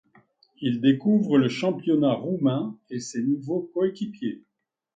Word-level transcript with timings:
Il 0.61 0.81
découvre 0.81 1.37
le 1.37 1.47
championnat 1.47 2.13
roumain 2.13 2.75
et 2.89 2.99
ses 2.99 3.21
nouveaux 3.21 3.69
coéquipiers. 3.71 4.41